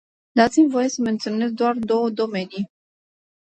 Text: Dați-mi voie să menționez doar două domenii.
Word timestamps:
Dați-mi 0.31 0.69
voie 0.69 0.87
să 0.87 1.01
menționez 1.01 1.51
doar 1.51 1.75
două 1.75 2.09
domenii. 2.09 2.71